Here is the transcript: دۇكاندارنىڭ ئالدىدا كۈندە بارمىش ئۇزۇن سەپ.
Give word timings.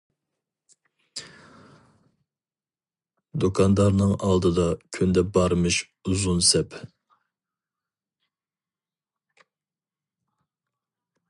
دۇكاندارنىڭ 3.45 4.15
ئالدىدا 4.29 4.65
كۈندە 4.97 5.25
بارمىش 5.37 5.79
ئۇزۇن 5.85 6.43
سەپ. 6.49 6.81